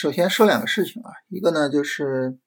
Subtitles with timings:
[0.00, 2.38] 首先说两个事情啊，一个呢就是，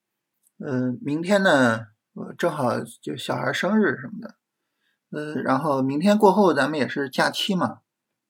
[0.57, 4.35] 嗯，明天呢，我正好就小孩生日什么的，
[5.09, 7.79] 呃，然后明天过后咱们也是假期嘛，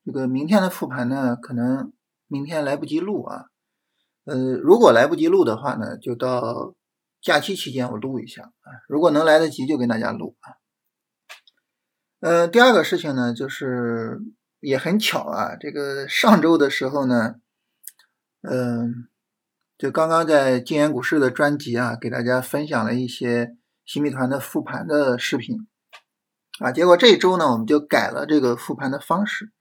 [0.04, 1.94] 这个明天的复盘呢，可能
[2.26, 3.46] 明天来不及录啊，
[4.26, 6.74] 呃，如果来不及录的话呢，就到
[7.22, 10.58] 假期期间我录一下啊，如果能来得及就跟大家录啊。
[12.22, 14.20] 呃，第二个事情呢，就是
[14.62, 17.36] 也很巧啊，这个上周的时候呢。
[18.44, 19.08] 嗯，
[19.81, 25.67] 就刚刚在金研股市的专辑啊，给大家分享了一些新米团的复盘的视频
[26.59, 29.52] 啊，结果这一周呢，我们就改了这个复盘的方式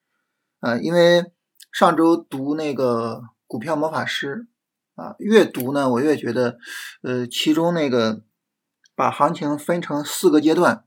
[0.59, 1.33] 啊，因为
[1.73, 4.47] 上周读那个股票魔法师
[4.95, 6.59] 啊，越读呢，我越觉得，
[7.01, 8.23] 呃，其中那个
[8.95, 10.85] 把行情分成四个阶段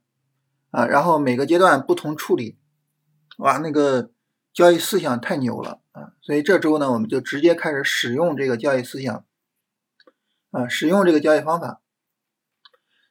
[0.69, 2.59] 啊，然后每个阶段不同处理，
[3.39, 4.11] 哇，那个
[4.53, 5.81] 交易思想太牛了。
[5.93, 9.25] 啊，所以这周呢，我们就直接开始使用这个交易思想，
[10.51, 11.81] 啊，使用这个交易方法。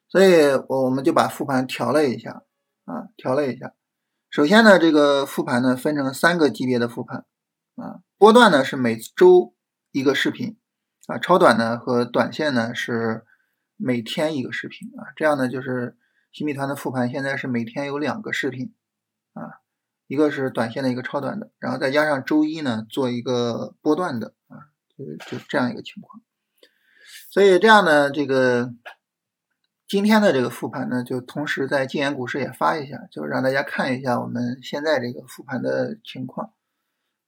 [0.09, 2.43] 所以，我我们就把复盘调了一下，
[2.85, 3.73] 啊，调了一下。
[4.29, 7.25] 首先呢，这个复盘呢分成三个级别的复盘，
[7.75, 9.55] 啊，波段呢是每周
[9.91, 10.57] 一个视频，
[11.07, 13.25] 啊，超短呢和短线呢是
[13.77, 15.97] 每天一个视频，啊，这样呢就是
[16.33, 18.75] 新米团的复盘现在是每天有两个视频，
[19.33, 19.62] 啊。
[20.13, 26.21] 一个是短线的一个超短的，然后再加上周一呢做一个波段的啊，就就这样一个情况。
[27.31, 28.71] 所以这样呢，这个
[29.87, 36.53] 今天的这个复盘呢，就同时在金研股市也发一下，就让大家看一下我们现在这个复盘的情况。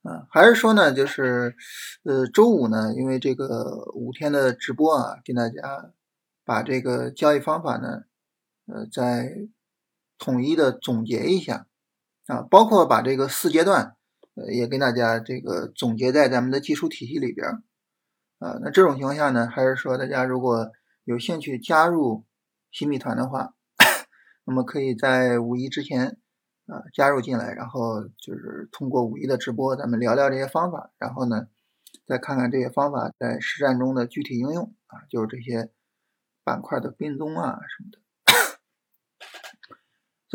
[0.04, 1.56] 啊，还是说呢，就是
[2.04, 5.92] 呃周五呢，因为这个五天的直播啊，跟大家
[6.44, 8.04] 把这个交易方法呢，
[8.68, 9.36] 呃，再
[10.20, 11.66] 统一的总结一下。
[12.28, 13.96] 啊，包括把这个四阶段，
[14.34, 17.48] 呃，也跟大家这个总结在咱们的技术体系里边，
[18.40, 20.72] 啊，那这种情况下呢，还是说大家如果
[21.04, 22.26] 有兴趣加入
[22.72, 23.54] 新米团的话，
[24.44, 26.18] 那么可以在五一之前
[26.66, 31.48] 啊加入进来，然后就是通过五一的直播，咱们聊聊这些方法，然后呢，
[32.08, 35.70] 再看看这些方法在实战中的具体应用啊，就是这些
[36.44, 38.00] 板块的跟踪啊什么的。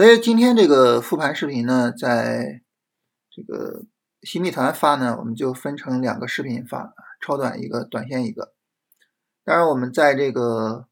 [0.00, 2.62] 所以今天这个复盘视频呢，在
[3.30, 3.84] 这个
[4.22, 8.54] 新密团发呢，我们就分成两个视频发，超短一个，短线一个。
[9.44, 10.88] 当然，我们在这个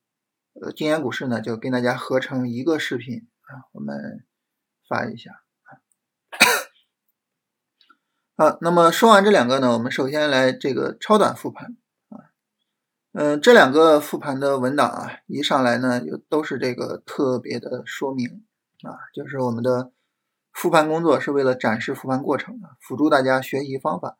[0.61, 4.27] 呃金研股市呢，就跟大家合成一个视频啊，我们
[4.87, 5.31] 发一下
[8.37, 8.59] 啊。
[8.61, 11.79] 那么说完这两个呢，我们首先来这个超短复盘
[12.11, 12.29] 啊。
[13.15, 18.45] 嗯，这两个复盘的文档啊，一上来呢，就都是这个特别的说明。
[18.83, 19.91] 啊，就是我们的
[20.53, 24.19] 复盘工作是为了展示复盘过程啊，辅助大家学习方法。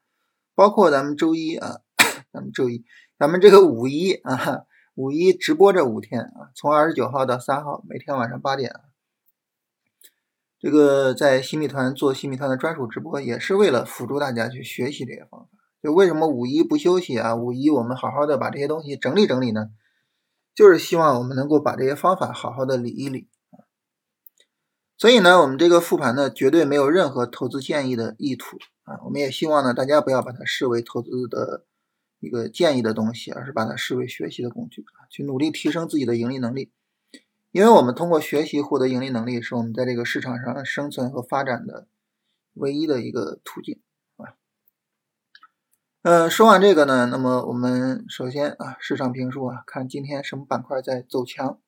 [0.55, 1.83] 包括咱们周一啊，
[2.33, 2.85] 咱们周一，
[3.17, 4.65] 咱们这个五一啊，
[4.97, 8.75] 五一直播这五天啊，从二十九号到三号，每天晚上八点，
[10.59, 15.49] 这个在新米团做新米团的专属直播，也是为了辅助大家去学习这些方法。
[15.81, 17.37] 就为什么五一不休息啊？
[17.37, 19.71] 五一我们好好的把这些东西整理整理呢？
[20.57, 23.29] 就是希望我们能够把这些方法好好的理一理。
[24.99, 28.99] 所以呢，我们这个复盘呢，绝对没有任何投资建议的意图啊。
[29.05, 31.65] 我们也希望呢，大家不要把它视为投资的
[32.19, 36.73] 一个建议的东西，而是把它视为学习的工具啊，去努力提升自己的盈利能力。
[37.53, 41.87] 因为我们通过学习获得盈利能力，是我们在这个市场上生存和发展的
[42.55, 43.81] 唯一的一个途径
[44.17, 44.35] 啊。
[46.03, 51.61] 嗯，说完这个呢，那么我们首先啊，市场评述啊，看今天什么板块在走强。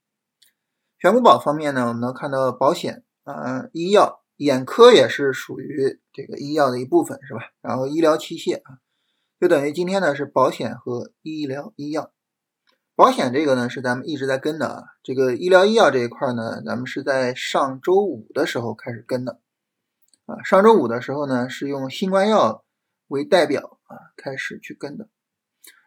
[0.98, 3.04] 选股宝方面呢，我们能看到保险。
[3.24, 7.40] 啊，医药、眼科也是属于这个医药的一部分，是吧？
[7.60, 8.78] 然后医疗器械啊，
[9.40, 12.12] 就等于今天呢是保险和医疗医药。
[12.96, 19.40] 保险这个呢是咱们一直在跟的啊，这个医疗医药这一块呢，咱们是在上周五的时候开始跟的
[20.26, 20.42] 啊。
[20.42, 22.62] 上周五的时候呢是用新冠药
[23.08, 25.08] 为代表啊开始去跟的。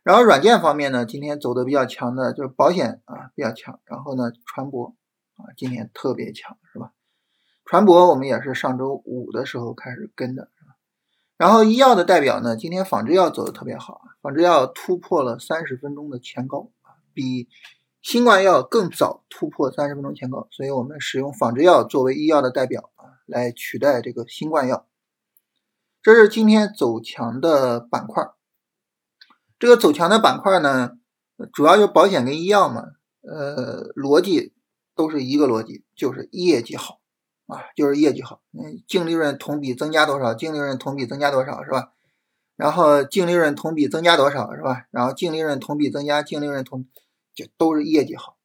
[0.04, 4.96] 然后软件方面呢，今天走的比较强的就是保险啊比较强，然后呢船舶
[5.36, 6.92] 啊今天特别强，是吧？
[7.66, 10.50] 船舶我们也是上周五的时候开始跟的，
[11.38, 16.70] 然后医药的代表呢，今天仿制药走的特别好，仿制药突破了三十分钟的前高，
[17.14, 17.48] 比
[18.02, 24.86] 新冠药更早突破三十分钟前高，所以我们使用仿制药作为医药的代表啊，来取代这个新冠药。
[26.02, 28.32] 这是今天走强的板块。
[29.58, 30.98] 这个走强的板块呢，
[31.54, 32.84] 主要就保险跟医药嘛，
[33.22, 34.54] 呃，逻辑
[34.96, 37.00] 都是一个逻辑，就是业绩好。
[37.48, 40.34] 啊，就是业绩好，嗯，净利润同比增加多少？
[40.34, 41.92] 净利润同比增加多少，是吧？
[42.56, 44.86] 然后净利润同比增加多少是吧？
[44.92, 46.86] 然后净利润同比增加，净利润同
[47.34, 48.38] 就都是业绩好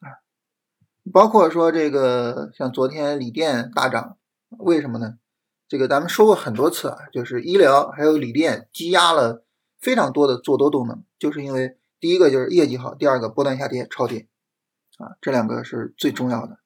[0.00, 0.22] 啊。
[1.12, 4.16] 包括说这个像昨天锂电大涨，
[4.50, 5.18] 为什么呢？
[5.66, 9.44] 这个咱们说过很多次啊，就是医疗还有锂电积压了
[9.80, 14.28] 非常多的做多动能，就是因为第一个就是业绩好，第二个波段下跌超跌
[14.98, 16.58] 啊，这两个是最重要的。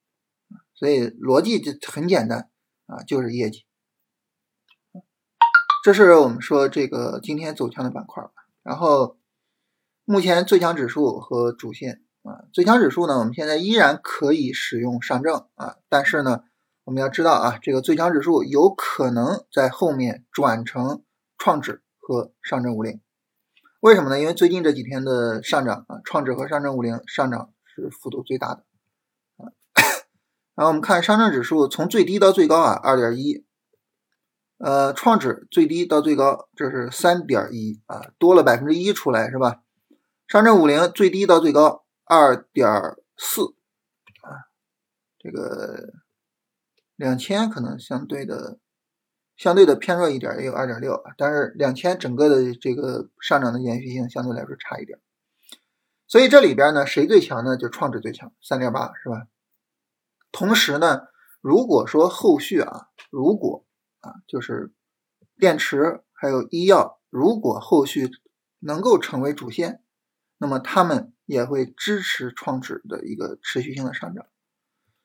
[0.75, 2.51] 所以逻辑就很简单
[2.87, 3.65] 啊，就是业绩。
[5.85, 8.25] 这是我们说这个今天走强的板块。
[8.63, 9.19] 然后
[10.05, 16.45] 目前最强指数和主线啊，最强指数呢，我们现在依然可以使用上证啊，但是呢。
[16.85, 21.03] 我们要知道啊，这个最强指数有可能在后面转成
[21.37, 23.03] 创指和上证五零，
[23.81, 24.19] 为什么呢？
[24.19, 28.65] 因为最近这几天的上涨啊，创指和上证五零上涨是幅度最大的。
[30.59, 33.45] 然后我们看上证指数从最低到最高啊，二点一，
[34.59, 39.63] 呃，创指最低到最高这是三点一啊，多了百分之一出来是吧？
[40.27, 42.69] 上证五零最低到最高二点
[43.17, 43.43] 四
[44.23, 44.51] 啊，
[45.19, 45.93] 这个。
[46.97, 48.59] 两千可能相对的
[49.37, 54.99] 相对的偏弱一点，也有二点六，但是两千整个的这个上涨的延续性相对来说差一点，
[56.09, 57.57] 所以这里边呢，谁最强呢？
[57.57, 59.29] 就创指最强，三点八是吧？
[60.31, 61.09] 同时呢，
[61.41, 63.67] 如果说后续啊，如果
[64.01, 64.73] 啊，就是
[65.39, 68.11] 电池还有医药，如果后续
[68.59, 69.83] 能够成为主线，
[70.39, 74.27] 那么他们也会支持创指的一个持续性的上涨。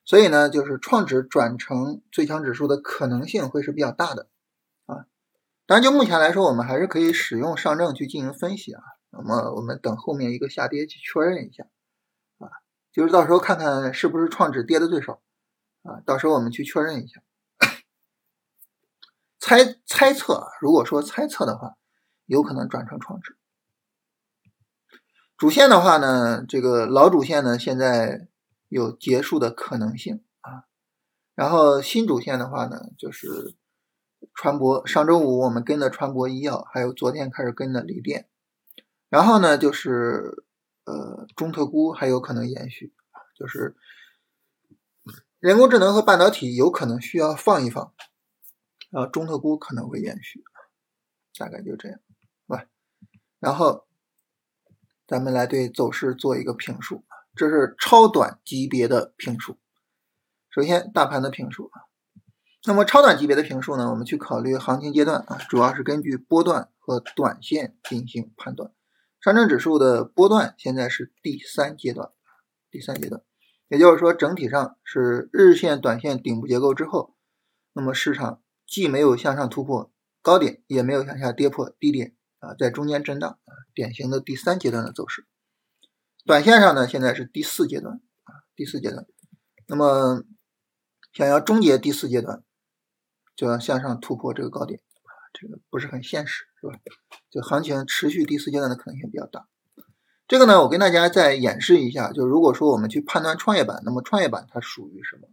[0.04, 4.28] 所以呢，就是创指转成最强指数的可能性会是比较大的
[4.84, 5.06] 啊。
[5.66, 8.82] 当然，就目前来说，我们还是可以使用上证去进行分析啊。
[9.10, 11.66] 那么我们等后面一个下跌去确认一下，
[12.94, 15.20] 就是到时候看看是不是创指跌的最少
[15.82, 16.00] 啊。
[16.06, 17.22] 到时候我们去确认一下。
[19.38, 21.76] 猜猜测，如果说猜测的话，
[22.24, 23.36] 有可能转成创指。
[25.36, 28.28] 主线的话呢，这个老主线呢，现在。
[28.70, 30.64] 有结束的可能性啊，
[31.36, 33.54] 然后新主线的话呢，就是
[34.34, 34.84] 船舶。
[34.84, 38.28] 上周五我们跟的船舶医药，还有昨天开始跟的锂电，
[39.08, 40.43] 然后呢就是
[40.84, 42.92] 呃中特估还有可能延续，
[43.36, 43.74] 就是
[45.38, 47.92] 人工智能和半导体有可能需要放一放，
[48.90, 50.42] 然后中特估可能会延续，
[51.38, 51.98] 大概就这样，
[52.46, 52.66] 是吧？
[53.38, 53.86] 然后
[55.06, 57.04] 咱们来对走势做一个评述。
[57.36, 59.58] 这是超短级别的评述。
[60.50, 61.82] 首先，大盘的评述啊，
[62.64, 68.72] 那么超短级别的评述呢，我们去考虑行情阶段啊，主要是根据波段和短线进行判断。
[69.24, 72.10] 上证指数的波段现在是第三阶段，
[72.70, 73.22] 第三阶段，
[73.68, 77.16] 也就是说，整体上是日线、短线顶部结构之后，
[77.72, 79.90] 那么市场既没有向上突破
[80.20, 85.26] 高点，也没有向下跌破低点啊，在中间震荡啊，典型的第三阶段的走势。
[86.26, 89.06] 短线上呢，现在是第四阶段啊，第四阶段。
[89.66, 90.22] 那么
[91.14, 92.44] 想要终结第四阶段，
[93.34, 94.82] 就要向上突破这个高点，
[95.34, 96.78] 这个不是很现实，是吧？
[97.28, 99.48] 就行情持续第四阶段的可能性比较大。
[100.28, 105.28] 这个呢，我跟大家再演示一下，就如果说我们去判断创业板，那么创业板它属于什么？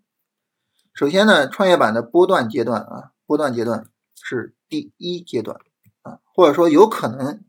[0.93, 5.57] 首先呢，创业板的波段阶段啊，波段阶段是第一阶段
[6.01, 7.43] 啊，或者说有可能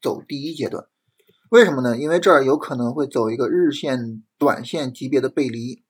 [0.00, 0.86] 走第一阶段。
[1.50, 1.96] 为什么呢？
[1.96, 5.84] 因为这儿有可能会走一个日线、短线级别的背离，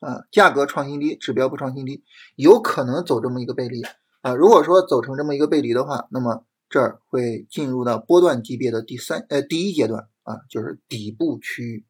[0.00, 2.04] 啊，价格创新低，指标不创新低，
[2.34, 3.82] 有可能走这么一个背离
[4.26, 4.34] 啊。
[4.34, 11.86] 如果说走成这么一个背离的话，那么这儿会进入到波段级别的第三呃第一阶段啊，就是底部区域。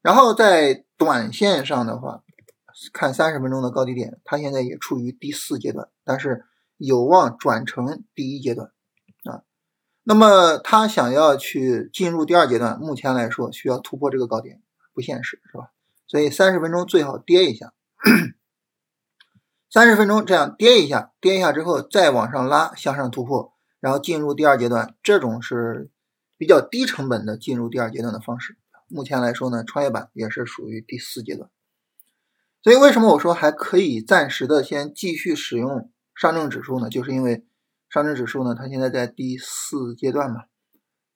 [0.00, 2.22] 然后在短线上的话，
[2.92, 6.44] 看三十分钟的高低点，它现在也处于第四阶段，但是
[6.78, 8.70] 有望转成第一阶段
[9.24, 9.42] 啊。
[10.04, 14.62] 那么它想要去进入第二阶段，目前来说需要突破这个高点，
[14.94, 15.72] 不现实，是吧？
[16.06, 17.74] 所以三十分钟最好跌一下，
[19.70, 25.90] 三十分钟这样跌一下，跌一下之后再往上拉，向上突破，然后进入第二阶段，这种是
[26.36, 28.56] 比较低成本的进入第二阶段的方式。
[28.88, 31.50] 目前来说呢，创业板也是属于第四阶段，
[32.62, 36.88] 所以为什么我说还可以暂时的先继续使用上证指数呢？
[36.88, 37.44] 就是因为。
[37.88, 40.42] 上证指数呢，它现在在第四阶段嘛，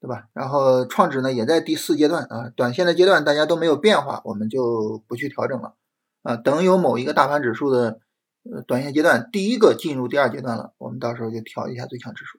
[0.01, 0.29] 对吧？
[0.33, 5.75] 然后创指呢也在第四阶段啊，短线的阶段大家都没有变化，我们就不去调整了
[6.23, 6.37] 啊。
[6.37, 8.01] 等有某一个大盘指数的
[8.43, 12.39] 呃短线阶段第一个进入第二阶段了，我们到时候就调一下最强指数。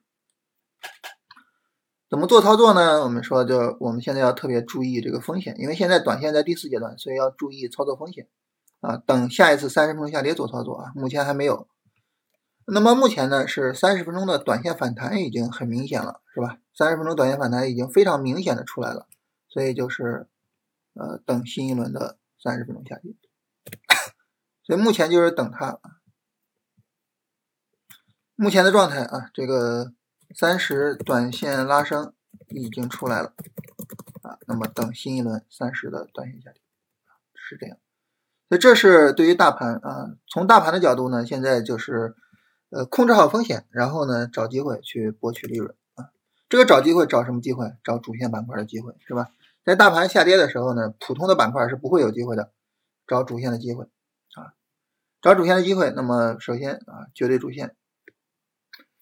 [2.10, 3.04] 怎么做操作呢？
[3.04, 8.28] 我们说就我们现在要特别注意这个风险，因为现在短线在第四阶段，所以要注意操作风险
[8.82, 8.98] 啊。
[8.98, 11.68] 等下一次三十分钟下跌做操作啊，目前还没有。
[12.66, 16.58] 那么目前呢是三十分钟的短线反弹已经很明显了，是吧？
[16.74, 19.08] 三十分钟短线反弹已经非常明显的出来了，
[19.48, 20.28] 所以就是
[20.94, 23.14] 呃等新一轮的三十分钟下跌，
[24.72, 25.82] 所以目前就是等它。
[28.36, 29.92] 目前的状态啊，这个
[30.34, 32.14] 三十短线拉升
[32.48, 33.34] 已经出来了
[34.22, 36.62] 啊，那么等新一轮三十的短线下跌，
[37.36, 37.78] 是这样。
[38.48, 42.16] 所以这是对于大盘啊，从大盘的角度呢，现在就是
[42.70, 46.12] 呃控制好风险，然后呢找机会去博取利润啊。
[46.48, 47.74] 这个找机会找什么机会？
[47.84, 49.32] 找主线板块的机会是吧？
[49.66, 52.54] 在大盘下跌的时候呢，普通的板块是不会有机会的，
[53.06, 53.86] 找主线的机会，
[55.22, 55.92] 找主线的机会。
[55.96, 57.76] 那么首先啊，绝对主线。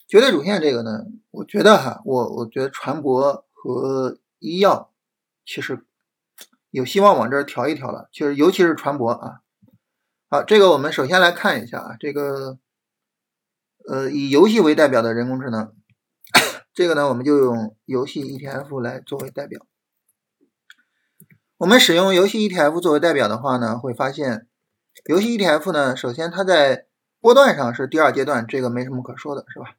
[0.07, 4.91] 绝对主线这个呢，我觉得哈，我我觉得船舶和医药
[5.45, 5.85] 其实
[6.71, 9.41] 有希望往这儿调一调了，其实尤其是船舶啊。
[10.27, 12.57] 好，这个我们首先来看一下啊，这个
[13.87, 15.73] 呃以游戏为代表的人工智能，
[16.73, 19.65] 这个呢我们就用游戏 ETF 来作为代表。
[21.57, 24.47] 我们使用游戏 ETF 作为代表的话呢，会发现
[25.09, 26.85] 游戏 ETF 呢，首先它在
[27.19, 29.75] 波段上是第二阶段，这个没什么可说的，是吧？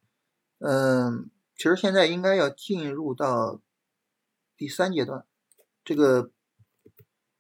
[0.59, 3.61] 嗯，其实现在应该要进入到
[4.57, 5.25] 第三阶段，
[5.85, 6.33] 这个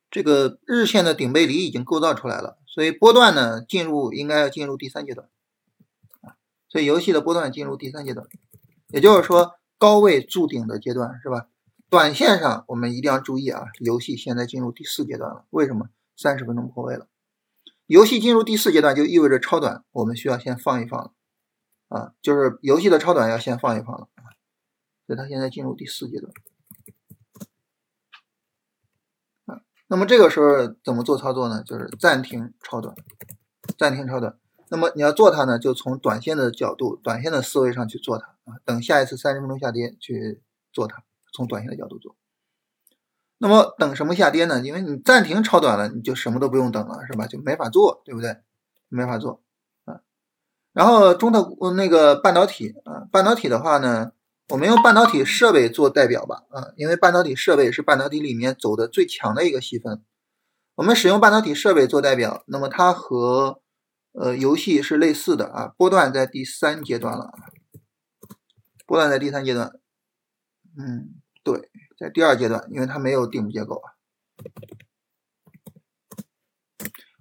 [0.08, 5.28] 这个日线的顶背离已经构造出来了，所以波段呢进入应该要进入第三阶段，
[6.68, 8.24] 所以游戏的波段进入第三阶段，
[8.90, 11.48] 也就是说高位筑顶的阶段是吧？
[11.88, 15.88] 短线上我们一定要注意啊，游戏现在进入第四阶段了，为什么？
[16.16, 17.08] 三十分钟破位了，
[17.90, 21.12] 游戏进入第四阶段就意味着超短，我们需要先放一放了。
[21.88, 24.06] 啊，就是游戏的超短要先放一放了，
[25.08, 26.32] 所以它现在进入第四阶段
[29.46, 29.58] 啊。
[29.88, 31.64] 那么这个时候怎么做操作呢？
[31.64, 32.94] 就是暂停超短，
[33.76, 34.38] 暂停超短。
[34.68, 38.60] 那么你要做它呢，就从短线的角度、短线的思维上去做它啊。
[38.64, 40.40] 等下一次三十分钟下跌去
[40.72, 42.16] 做它，从短线的角度做。
[43.42, 44.60] 那么等什么下跌呢？
[44.60, 47.26] 因为你暂停超短了，你就什么都不用等了，是吧？
[47.26, 48.36] 就没法做，对不对？
[48.90, 49.42] 没法做
[49.86, 50.00] 啊。
[50.74, 54.12] 然后中特那个半导体啊，半导体的话呢，
[54.50, 60.02] 我们用半导体设备做代表吧啊，因为半导体设备是半导体里面走的最强的一个细分。
[60.74, 63.62] 我们使用半导体设备做代表，那么它和
[64.12, 67.32] 呃游戏是类似的啊，波段在第三阶段了，
[68.86, 69.72] 波段在第三阶段，
[70.78, 71.70] 嗯，对，
[72.00, 73.92] 在第二阶段，因为它没有顶部结构啊，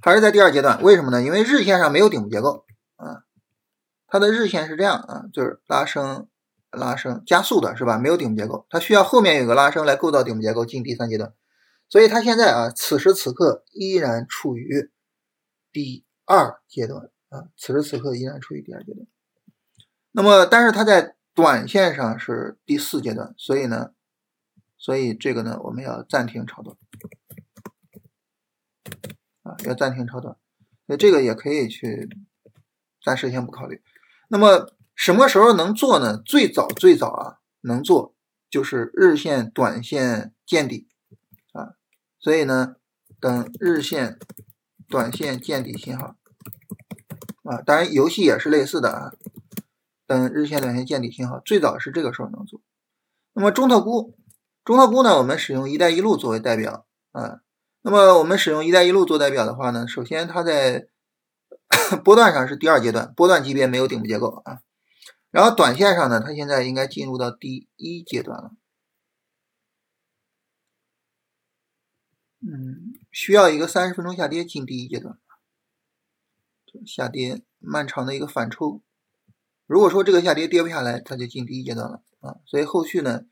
[0.02, 1.22] 还是在第二阶段，为什么呢？
[1.22, 3.26] 因为日线上没有顶部结构啊。
[4.08, 6.30] 它的日线是这样啊，就是拉升、
[6.72, 8.00] 拉升、加速的是吧？
[8.00, 11.34] 没有顶部结构，它需要后面有个拉升来构造顶部结构进第三阶段。
[11.90, 14.90] 所以它现在啊，此时此刻依然处于
[15.74, 19.06] 第二阶段啊，此时此刻依然处于第二阶段。
[20.12, 23.92] 那么，但是它在短线上是第四阶段，所以呢，
[24.80, 26.76] 所以这个呢，我们要暂停超短
[29.44, 30.36] 啊，要暂停超短。
[30.88, 32.10] 所以这个也可以去
[33.04, 33.84] 暂时先不考虑。
[34.30, 36.18] 那么什么时候能做呢？
[36.18, 38.16] 最早最早啊，能做
[38.50, 40.88] 就是日线、短线见底
[41.52, 41.76] 啊，
[42.20, 42.78] 所以呢，
[43.20, 44.18] 等日线、
[44.88, 46.16] 短线见底信号
[47.44, 49.12] 啊，当然游戏也是类似的啊，
[50.08, 52.62] 等日线、短线见底信号，最早是这个时候能做。
[53.34, 54.18] 那么中特估，
[54.70, 57.42] 中特估呢，我们使用“一带一路”作为代表啊。
[57.82, 60.88] 那么我们使用“一带一路”做代表的话呢，首先它在
[62.06, 64.60] 波段上是第二阶段，波段级别没有顶部结构啊。
[65.32, 68.52] 然后短线上呢，它现在应该进入到第一阶段了。
[72.42, 75.18] 嗯，需要一个三十分钟下跌进第一阶段，
[76.86, 78.84] 下跌漫长的一个反抽。
[79.66, 82.36] 如果说这个下跌跌不下来，它就进第一阶段了啊。
[82.46, 83.26] 所以后续呢，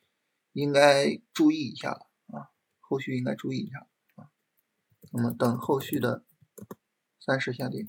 [0.61, 2.49] 应该注意一下了啊。
[2.79, 4.29] 后续应该注意一下啊。
[5.11, 6.23] 那么等后续的
[7.19, 7.85] 三十下跌。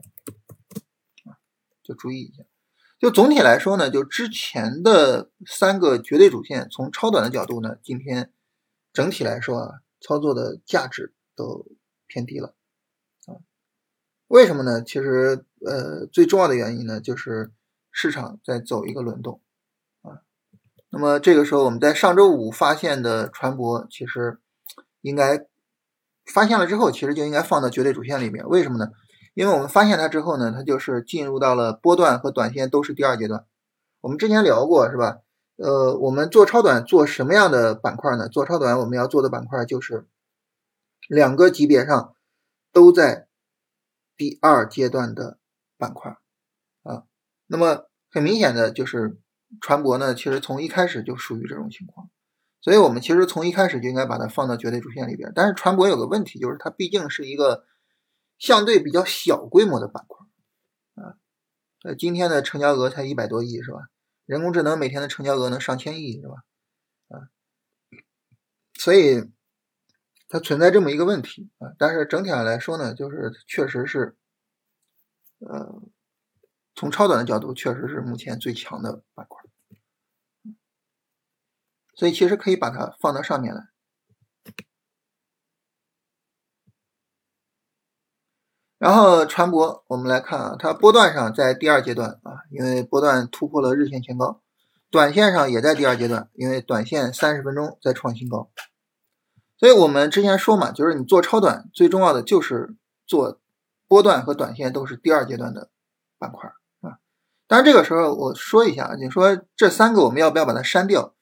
[1.83, 2.45] 就注意一下，
[2.99, 8.31] 就总体来说呢，就之前的三个绝对主线，从超短的角度呢，今天
[8.93, 11.67] 整体来说啊，操作的价值都
[12.07, 12.55] 偏低了
[13.25, 13.41] 啊。
[14.27, 14.85] 为什么呢？
[14.85, 17.53] 其实呃，最重要的原因呢，就是
[17.91, 19.41] 市场在走一个轮动。
[20.99, 24.41] 那么这个时候，我们在上周五发现的船舶，其实
[25.01, 25.47] 应该
[26.27, 28.45] 发现了之后，其实就应该放到绝对主线里面。
[28.49, 28.91] 为什么呢？
[29.33, 33.47] 因为我们发现它之后呢，它就是进入到了波段和短线都是第二阶段。
[34.01, 35.19] 我们之前聊过是吧？
[35.55, 38.29] 呃，我们做超短做什么样的板块呢？
[38.29, 40.05] 做超短我们要做的板块就是
[41.07, 42.17] 两个级别上
[42.73, 43.29] 都在
[44.17, 45.39] 第二阶段的
[45.77, 46.17] 板块
[46.83, 47.05] 啊。
[47.47, 49.17] 那么很明显的就是
[49.61, 52.11] 船舶呢，其实从一开始就属于这种情况，
[52.61, 55.33] 所以我们其实从一开始就应该把它放到绝对主线里边。
[55.35, 57.65] 但是船舶有个问题，就是它毕竟是一个
[58.39, 60.27] 相对比较小规模的板块
[61.03, 61.17] 啊，
[61.85, 63.89] 呃，今天的成交额才一百多亿是吧？
[64.27, 66.35] 人工智能每天的成交额能上千亿是吧？
[67.09, 67.29] 啊，
[68.75, 69.31] 所以
[70.29, 71.73] 它存在这么一个问题啊。
[71.79, 74.17] 但是整体上来说呢，就是确实是，
[75.39, 75.83] 呃。
[76.79, 79.43] 从超短的角度，确实是目前最强的板块，
[81.97, 83.67] 所以其实可以把它放到上面来。
[88.79, 94.41] 然后船舶，我们来看啊，它波段上在第二阶段啊，因为波段突破了日线前高；
[94.89, 98.53] 短线上也在第二阶段，因为短线三十分钟在创新高。
[99.57, 103.41] 所以我们之前说嘛，就是你做超短，最重要的就是做
[103.89, 105.73] 波段和短线都是第二阶段的
[106.19, 106.53] 板块。
[107.49, 111.17] 但是这个时候我说一下，你说这三个我们要不要把它删掉？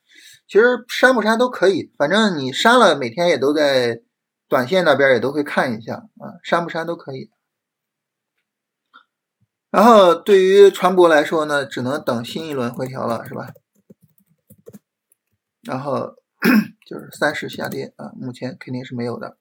[0.49, 4.03] 其实删不删都可以，反正你删了，每天也都在
[4.49, 7.31] 短线那边也都会看一下啊，删不删都可以。
[9.71, 13.53] 然后对于船舶来说呢，只能等新一轮回调了，是吧？
[15.63, 16.15] 然后
[16.87, 19.37] 就是三十下跌啊，目前肯定是没有的。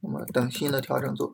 [0.00, 1.32] 那么等新的调整做。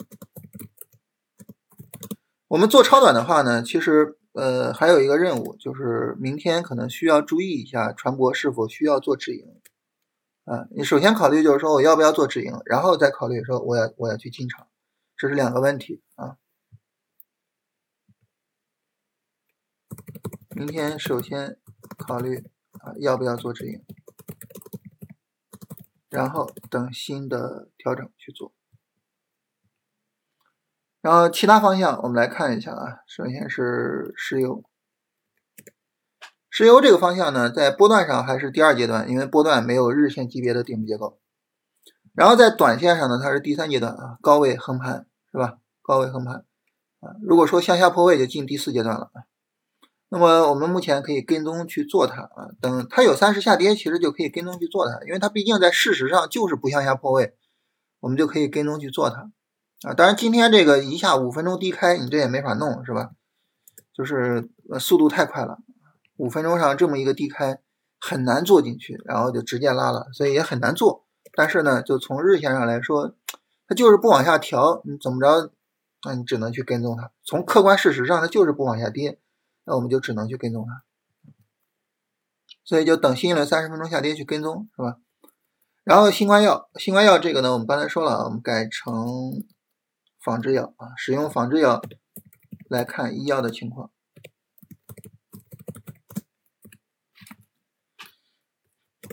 [2.53, 9.59] 我们做超短的话呢，其实呃还有一个任务，就是明天可能需要注意一下船舶是否需要做止盈
[10.45, 10.67] 啊。
[10.71, 14.69] 你首先考虑就是说我要不要做止盈，然后再考虑说我要我要去进场，
[15.17, 16.37] 这是两个问题啊。
[20.51, 21.57] 明天首先
[21.97, 22.37] 考虑
[22.81, 23.83] 啊要不要做止盈，
[26.11, 28.53] 然后等新的调整去做。
[31.03, 34.63] 然后其他方向我们来看一下啊，首先是石油，
[36.49, 41.19] 石油这个方向呢，在波段上还是第二阶段，因为波段没有日线级别的顶部结构。
[42.15, 45.59] 然后在短线上呢，它是第三阶段啊，高位横盘是吧？
[45.83, 46.45] 高位横盘
[47.01, 49.25] 啊，如果说向下破位就进第四阶段了啊。
[50.09, 57.35] 那么我们目前可以跟踪去做它啊，等它有三十下跌，其实就可以跟踪去做它，因为它毕竟在事实上就是不向下破位，
[57.99, 59.33] 我们就可以跟踪去做它。
[59.83, 63.11] 啊，当然今天这个一下五分钟低开，你这也没法弄，是吧？
[63.93, 65.59] 就是呃速度太快了，
[66.17, 67.59] 五分钟上这么一个低开
[68.01, 71.05] 很难做进去，然后就直接拉了，所以也很难做。
[71.35, 73.15] 但是呢，就从日线上来说，
[73.67, 75.53] 它就是不往下调，你怎么着？
[76.05, 77.11] 那你只能去跟踪它。
[77.25, 79.19] 从客观事实上，它就是不往下跌，
[79.65, 80.85] 那我们就只能去跟踪它。
[82.65, 84.99] 所以就等新一轮三十分钟下跌去跟踪，是吧？
[85.83, 89.43] 然后新冠药，新冠药这个呢，我们刚才说了，我们改成。
[90.25, 91.83] 仿制药啊，使用仿制药
[92.69, 93.91] 来看医药的情况。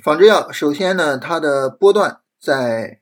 [0.04, 3.02] 仿制药首先呢，它的波段在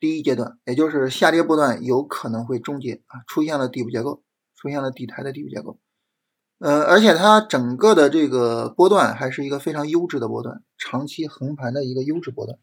[0.00, 4.24] 第一阶段，也就是下跌波段有可能会终结啊，出现了底部结构，
[4.56, 5.78] 出现了底台的底部结构。
[6.58, 12.58] 呃，而且它整个的这个波段还是一个非常优质的波段，长期横盘的一个优质波段。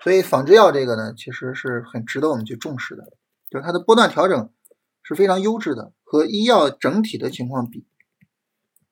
[0.00, 3.17] 所以仿制药这个呢，其实是很值得我们去重视的，
[3.50, 4.52] 就它的波段调整
[5.02, 7.86] 是非常优质的，和医药整体的情况比，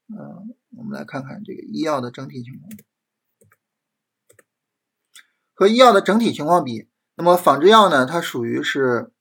[0.09, 2.71] 嗯，我们来看看这个医药的整体情况，
[5.55, 9.12] 和医药的整体情况比，那么仿制药呢，它属于是，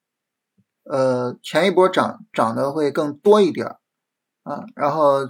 [0.83, 3.75] 呃，前一波涨涨的会更多一点
[4.43, 5.29] 啊，然后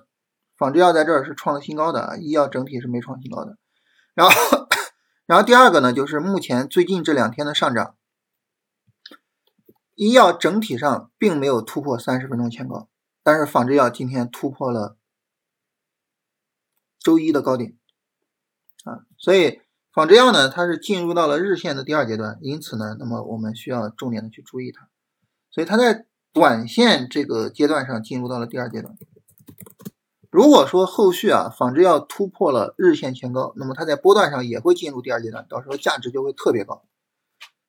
[0.58, 3.58] 仿制药在这儿是创了新高的，医药整体是没创新高的，
[4.13, 4.34] 然后。
[5.28, 7.96] 然后第二个呢，就是目前最近这两天的上涨，
[9.96, 12.90] 医药整体上并没有突破三十分钟前高，
[13.24, 14.98] 但是仿制药今天突破了
[17.00, 17.78] 周一的高点
[18.84, 19.62] 啊，所以
[19.94, 24.90] 仿制药呢，它是进入到了日线的第二阶段，因此呢，那么我们需要重点的去注意它，
[25.50, 28.98] 所以它在短线这个阶段上进入到了第二阶段。
[30.30, 36.84] 如果说后续啊仿制药突破了日线前高，那么它在波段上也会进入第二阶段，到时候价值就会特别高。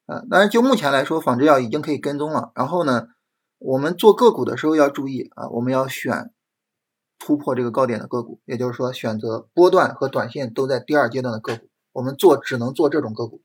[0.07, 2.53] 啊，当然就目前来说，仿制药已经可以跟踪了。
[2.55, 3.09] 然后呢，
[3.59, 6.33] 我们做个股的时候要注意啊，我们要选
[7.19, 11.69] 突破这个高点的个股，也就是说选择波段和短线都在第二阶段的个股。
[11.93, 13.43] 我们做只能做这种个股。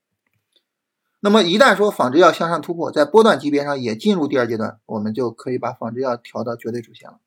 [1.22, 7.20] 那么一旦说仿制药向上突破，在波段级别上也进入第二阶段，我们就可以把仿制药调到绝对主线了。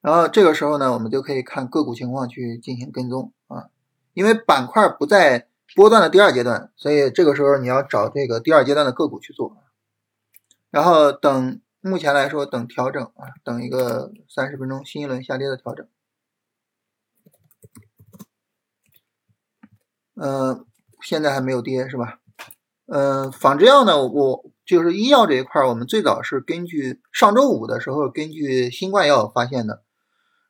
[0.00, 3.68] 然后这个时候呢，我们就可以看个股情况去进行跟踪啊，
[4.14, 9.56] 因为板块不在波段的第二阶段，所以这个时候你要找这个第二阶段的个股去做。
[10.70, 15.86] 然后等目前来说等调整啊，等一个三十分钟新一轮下跌的调整。
[20.20, 20.66] 嗯，
[21.00, 22.18] 现在还没有跌是吧？
[22.86, 29.84] 嗯，仿制药呢，我就是医药这一块，我们最早是根据上周五的时候根据新冠药发现的。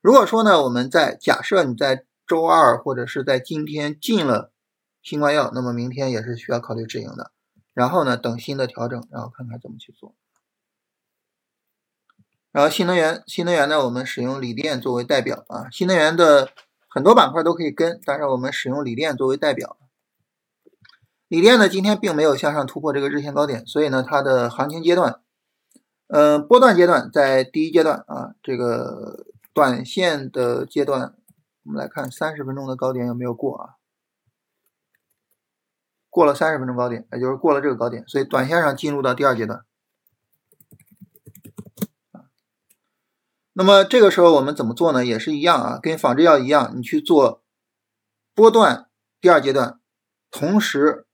[0.01, 4.51] 如果说呢，我们在假设你在周二或者是在今天进了
[5.09, 7.31] 新冠药，那么明天也是需要考虑止盈的。
[7.73, 10.13] 然后呢，等新的调整，然后看看怎么去做。
[12.51, 15.67] 然后新能源，新能源呢，我们使用锂电作为代表啊。
[15.71, 16.49] 新能源的
[16.87, 19.77] 很多板块都可以跟，但是我们使用锂电作为代表。
[21.27, 25.21] 锂电呢，今天并没有向上突破这个日线高点，所以呢，它的行情阶段，
[26.09, 31.15] 嗯，波段阶段在第一阶段啊，这个短线的阶段，
[31.63, 33.78] 我们来看三十分钟的高点有没有过啊？
[36.09, 39.63] 过了三十分钟高点，也就是过了这个高点，所以短线上进入到第二阶段。
[43.53, 45.05] 那么这个时候我们怎么做呢？
[45.05, 47.43] 也是一样啊，跟仿制药一样，你去做
[48.33, 48.89] 波段
[49.21, 49.79] 第二阶段，
[50.31, 51.05] 同时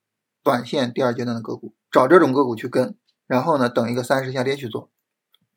[0.41, 4.91] 短线第二阶段的个股，找这种个股去跟，然后呢，等一个三十下跌去做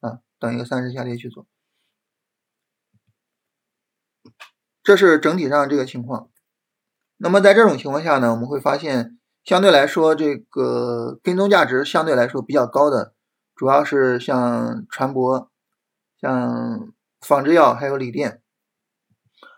[0.00, 1.46] 啊，等一个三十下跌去做，
[4.82, 6.30] 这是整体上这个情况。
[7.18, 9.14] 那么在这种情况下呢，我们会发现。
[9.48, 13.14] 相对来说，这个跟踪价值相对来说比较高的，
[13.56, 15.48] 主要是像船舶、
[16.20, 18.42] 像仿制药还有锂电。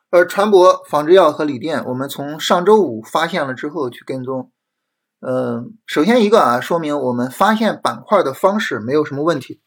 [0.09, 4.53] 而船舶、仿制药和锂电，我们从上周五发现了之后去跟踪。
[5.19, 9.61] 嗯，首先一个啊，说明我们发现板块的方式没有什么问题。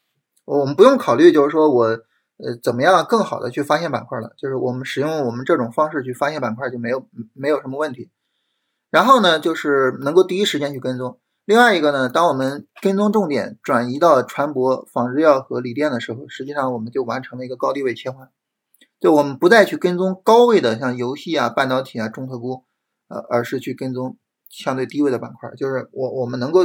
[0.45, 8.09] 我们不用考虑，就是说我呃怎么样更好的去发现板块了，就是我们使用我们这种方式去发现板块就没有没有什么问题。
[8.93, 11.19] 然后呢，就是能够第一时间去跟踪。
[11.45, 18.29] 另外一个呢，当我们跟踪重点转移到船舶、仿制药和锂电的时候，实际上我们就完成了一个高低位切换。
[18.99, 22.65] 就我们不再去跟踪高位的像游戏啊、半导体啊、中特估，
[23.07, 25.49] 呃，而是去跟踪相对低位的板块。
[25.57, 26.59] 就是我我们能够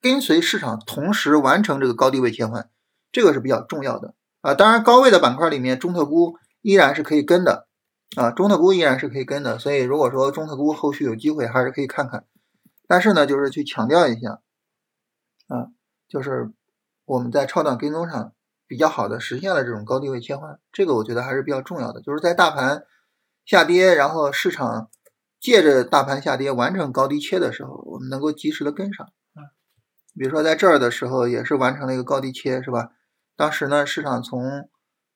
[0.00, 2.70] 跟随市场，同时完成这个高低位切换，
[3.12, 4.54] 这个是比较重要的啊。
[4.54, 7.68] 当然，高位的板块里面，中特估依然是可以跟的。
[8.16, 12.24] 啊，中特估依然是可以跟的，所以如果说中特估后续有机会，还是可以看看。
[12.86, 14.40] 但是呢，就是去强调一下，
[15.48, 15.68] 啊，
[16.06, 16.52] 就是
[17.06, 18.32] 我们在超短跟踪上
[18.66, 22.00] 比较好的实现了这种高低位切换，这个我觉得还是比较重要的。
[22.02, 22.84] 就是在大盘
[23.44, 24.90] 下跌，然后市场
[25.40, 29.50] 借着大盘下跌完成高低切的时候，我们能够及时的跟上啊。
[30.14, 32.90] 比如说在这儿的时候，也是完成了一个高低切，是吧？
[33.34, 34.68] 当时呢，市场从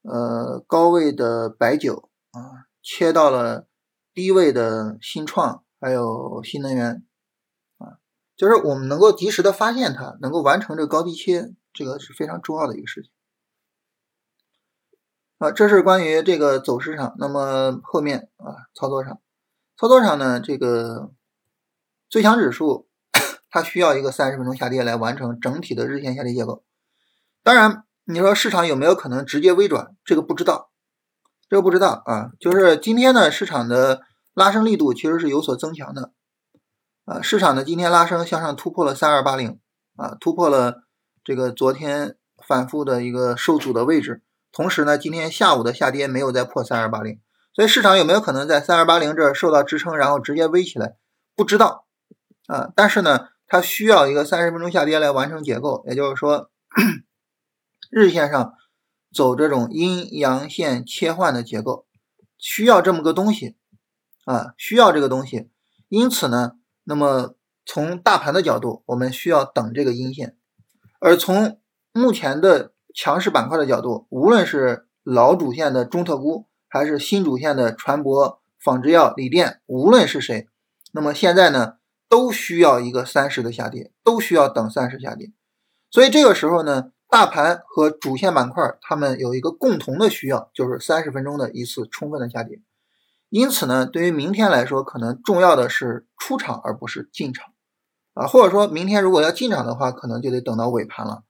[0.03, 2.68] 呃高位的白酒啊。
[2.83, 3.67] 切到了
[4.15, 7.05] 低位的新创，还有新能源，
[7.79, 7.99] 啊，
[8.37, 13.11] 就是我们能够及时的发现它，能够完成这个高低切，这个是非常重要的一个事情。
[15.39, 17.15] 啊，这是关于这个走势上。
[17.19, 19.21] 那么后面啊，操作上，
[19.77, 21.13] 操作上呢，这个
[22.09, 22.89] 最强指数
[23.51, 26.65] 它需要一个三十分钟下跌来完成整体的日线下跌结构。
[27.45, 29.95] 当然，你说市场有没有可能直接微转？
[30.05, 30.68] 这个不知道。
[31.49, 34.03] 这个不知道啊，就是今天呢，市场的
[34.35, 36.13] 拉升力度其实是有所增强的，
[37.07, 39.59] 啊，市场呢今天拉升向上突破了三二八零，
[39.97, 40.83] 啊，突破了
[41.25, 47.19] 这个昨天反复的一个受阻的位置，同时呢，今天下午的下跌没有再破三二八零，
[47.55, 50.97] 所以市场有没有可能在三二八零这受到支撑，然后直接微起来？
[51.35, 51.87] 不知道
[52.47, 56.51] 啊，但是呢，它需要一个三十分钟下跌来完成结构，也就是说，
[57.91, 58.53] 日线上。
[59.13, 61.87] 走这种阴阳线切换的结构，
[62.37, 63.57] 需要这么个东西
[64.25, 65.49] 啊，需要这个东西。
[65.89, 66.53] 因此呢，
[66.85, 70.35] 那么从大盘的角度，我们需要等这个阴线；
[71.01, 71.59] 而从
[71.93, 80.49] 目前的强势板块的角度，无论是老主线的中特估，还是新主线的船舶、纺织药、锂电，无论是谁，
[80.93, 85.33] 那么现在呢，都需要一个三十的下跌，都需要等三十下跌。
[85.91, 86.93] 所以这个时候呢。
[87.11, 92.61] 大盘和主线板块，它们有一个共同的需要，就是三十分钟的一次充分的下跌。
[93.31, 97.53] 因此呢，对于明天来说，可能重要的是出场而不是进场
[98.13, 101.25] 啊，或者说明天如果要进场的话，可能就得等到尾盘了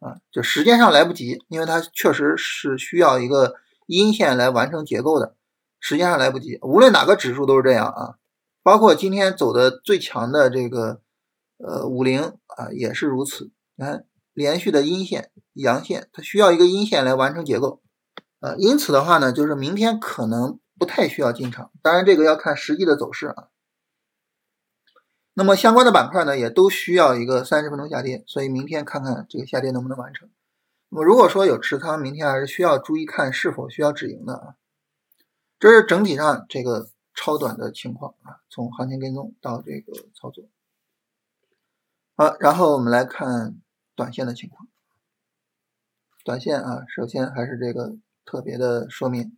[0.00, 3.54] 啊，就时间上来不及，因为它确实是需要一个
[3.86, 5.34] 阴线来完成结构的，
[5.80, 6.58] 时间上来不及。
[6.60, 8.16] 无论哪个指数都是这样啊，
[8.62, 11.00] 包括今天走的最强的这个
[11.56, 13.50] 呃五零啊，也是如此。
[13.76, 14.04] 你看。
[14.32, 17.82] 连续的阴线、阳线，它需要一个阴线来完成结构，
[18.40, 23.48] 啊，因此的话呢，就是明天可能不太需要进场，当然这个要看实际的走势啊。
[25.34, 30.28] 那么相关的板块呢，也都需要一个三十分钟下跌，所以明天看看这个下跌能不能完成。
[30.90, 34.54] 那么如果说有持仓，明天还是需要注意看是否需要止盈的啊。
[35.58, 40.44] 这是整体上这个超短的情况啊，从行情跟踪到这个操作。
[42.14, 43.56] 好，然后我们来看
[44.02, 44.68] 短线的情况。
[46.24, 49.36] 短线啊，首先还是这个特别的说明，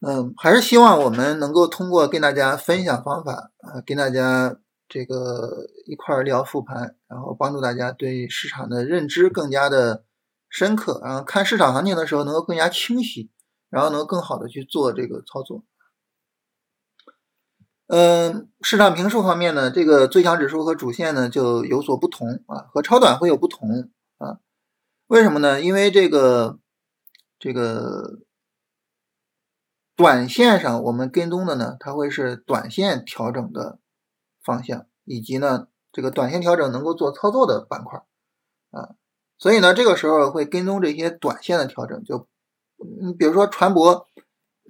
[0.00, 4.60] 嗯，还是希望我们能够通过跟大家分享方法啊，跟大家。
[4.90, 10.06] 这个一块聊复盘，然后帮助大家对市场的认知更加的
[10.48, 13.30] 深刻，然后看市场行情的时候能够更加清晰，
[13.68, 15.62] 然后能够更好的去做这个操作。
[17.88, 24.38] 嗯，市场评述方面呢，这个最强指数和主线呢就有所不同啊，和超短会有不同啊。
[25.08, 25.60] 为什么呢？
[25.60, 26.58] 因为这个
[27.38, 28.20] 这个
[29.96, 33.78] 短线上我们跟踪的呢，它会是短线调整的。
[34.44, 38.02] 方向以及呢，这个短线调整能够做操作的板块
[38.70, 38.94] 啊，
[39.36, 42.02] 所以呢，这个时候会跟踪这些短线的调整。
[42.02, 42.26] 就
[42.78, 44.06] 嗯，比如说船舶，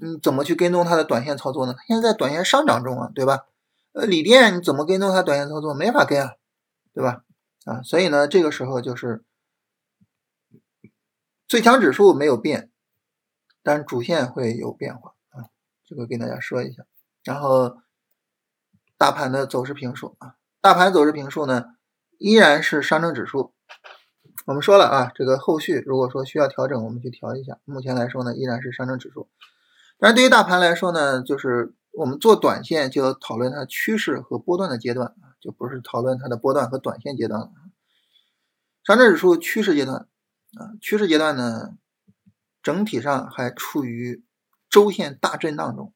[0.00, 1.74] 你，怎么去跟踪它的短线操作呢？
[1.76, 3.46] 它现在在短线上涨中啊，对吧？
[3.92, 5.74] 呃，锂电你怎么跟踪它短线操作？
[5.74, 6.34] 没法跟啊，
[6.92, 7.24] 对吧？
[7.64, 9.24] 啊，所以呢，这个时候就是
[11.46, 12.70] 最强指数没有变，
[13.62, 15.50] 但主线会有变化啊，
[15.84, 16.84] 这个跟大家说一下，
[17.24, 17.78] 然后。
[19.00, 21.66] 大盘的走势评述啊，大盘走势评述呢，
[22.18, 23.52] 依然是上证指数。
[24.44, 27.60] 我们说了啊，这个后续如果说需要调整，我们去调一下。
[27.64, 29.28] 目前来说呢，依然是上证指数。
[29.98, 37.50] 但对于大盘来说呢，就是我们做短线就要讨论它趋势和波段的阶段，就不是讨论它的波段和短线阶段了。
[38.84, 40.08] 上证指数趋势阶段
[40.54, 41.76] 啊，趋势阶段呢，
[42.62, 44.24] 整体上还处于
[44.70, 45.92] 周线大震荡中。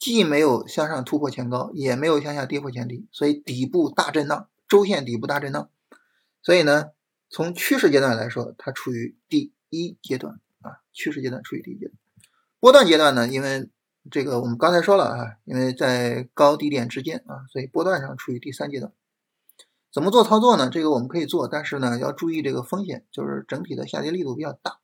[0.00, 5.70] 既没有向上突破前高，也没有向下跌破前低，所以底部大震荡，周线底部大震荡。
[6.42, 6.86] 所以呢，
[7.30, 12.01] 从趋势阶段来说，它处于第一阶段啊，趋势阶段处于第一阶段。
[12.62, 13.68] 波段阶段呢，因为
[14.08, 18.92] 这个我们刚才说了啊，因为在高低点之间啊，所以波段上处于第三阶段。
[19.92, 20.70] 怎么做操作呢？
[20.70, 24.78] 这个我们可以做，但是呢，要注意这个风险，就是整体的下跌力度比较大。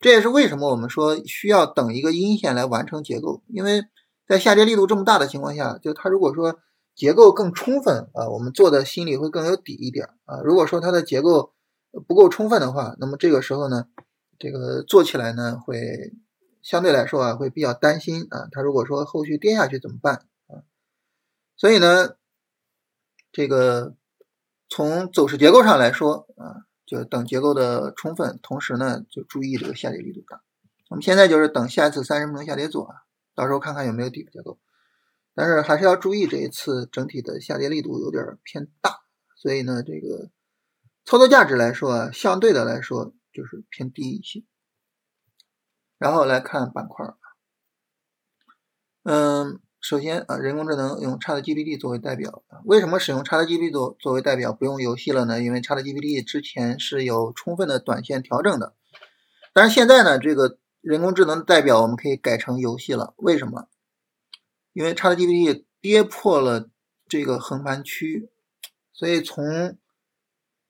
[0.00, 3.82] 这也是为什么我们说需要等一个阴线来完成结构，因为。
[4.24, 6.58] 在下跌力度这么大的情况下，就它如果说
[6.94, 10.40] 结构更充分啊，我们做的心里会更有底一点啊。
[10.42, 11.52] 如果说它的结构
[12.06, 13.88] 不够充分的话，那么这个时候呢，
[14.38, 16.14] 这个做起来呢会
[16.62, 18.48] 相对来说啊会比较担心啊。
[18.52, 20.64] 它如果说后续跌下去怎么办啊？
[21.56, 22.16] 所以呢，
[23.30, 23.94] 这个
[24.68, 30.42] 从走势结构上来说啊，就等结构的充分，同时呢就注意这个下跌力度大。
[30.88, 32.96] 我们现在就是等下一次三十分钟下跌做啊。
[33.34, 34.58] 到时候看看有没有底部结构，
[35.34, 39.00] 但是还是要注意这一次整体的下跌力度有点偏大，
[39.36, 40.30] 所以呢，这个
[41.06, 44.44] 操作价值来说啊，相对的来说就是偏低一些。
[46.02, 47.06] 然后来看板块
[49.04, 55.42] 嗯，首先啊，人工智能用 ChatGPT 作为代表，为什么使用 ChatGPT 作作为代表不用游戏了呢？
[55.42, 58.74] 因为 ChatGPT 之前是有充分的短线调整的，
[59.52, 60.58] 但是现在呢，这个。
[60.82, 63.14] 人工智能的代表，我们可以改成游戏了。
[63.18, 63.68] 为什么？
[64.72, 66.70] 因为 ChatGPT 跌破了
[67.06, 68.28] 这个横盘区，
[68.92, 69.78] 所以从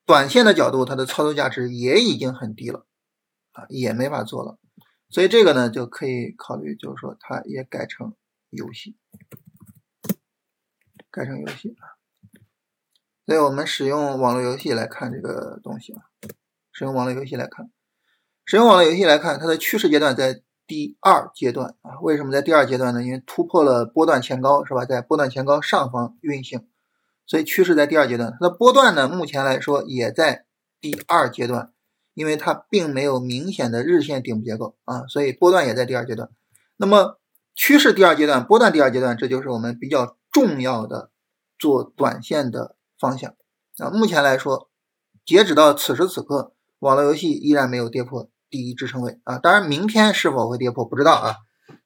[0.05, 2.85] 短线的角度，它的操作价值也已经很低了
[3.53, 4.59] 啊，也没法做了。
[5.13, 8.15] 所以这个呢，就可以考虑，就是说它也改成
[8.49, 8.97] 游戏，
[11.11, 12.01] 改成游戏啊。
[13.27, 16.01] 所以我们使用网络游戏来看这个东西啊，
[16.71, 17.69] 使用网络游戏来看。
[18.45, 21.99] 使用网络游戏来看，它的趋势阶段在第二阶段啊。
[22.01, 23.03] 为什么在第二阶段呢？
[23.03, 24.83] 因为突破了波段前高，是吧？
[24.83, 26.67] 在波段前高上方运行，
[27.27, 28.35] 所以趋势在第二阶段。
[28.39, 30.47] 它的波段呢，目前来说也在
[30.81, 31.72] 第二阶段，
[32.13, 36.29] 因为它并没有明显的日线顶部结构啊，所以波段也在第二阶段。
[36.77, 37.19] 那么
[37.55, 41.11] 趋势第二阶段，波段第二阶段，这就是我们比较重要的
[41.57, 43.35] 做短线的方向
[43.77, 43.89] 啊。
[43.89, 44.69] 目前来说，
[45.25, 48.29] 截止到此时此刻，网络游戏依然没有跌破。
[48.49, 51.37] 第一支撑位啊，当然明天是否会跌破不知道啊。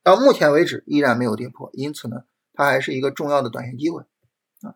[0.04, 4.02] 到目前为止依然没有跌破，因此呢，它还是一个重要的短线机会
[4.60, 4.76] 啊。